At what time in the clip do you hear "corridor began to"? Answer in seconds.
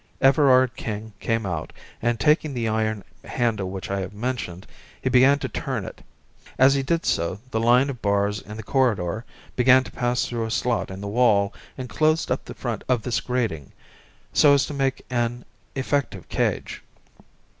8.63-9.91